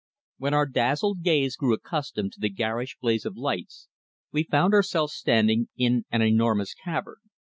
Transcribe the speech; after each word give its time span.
WHEN 0.39 0.55
our 0.55 0.65
dazzled 0.65 1.21
gaze 1.21 1.55
grew 1.55 1.73
accustomed 1.73 2.31
to 2.33 2.39
the 2.39 2.49
garish 2.49 2.97
blaze 2.99 3.23
of 3.23 3.37
lights 3.37 3.87
we 4.31 4.41
found 4.43 4.73
ourselves 4.73 5.13
standing 5.13 5.69
in 5.77 6.05
an 6.09 6.23
enormous 6.23 6.73
cavern. 6.73 7.21